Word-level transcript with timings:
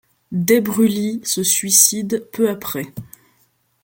Des 0.31 0.61
Brulys 0.61 1.21
se 1.23 1.43
suicide 1.43 2.27
peu 2.31 2.49
après. 2.49 2.87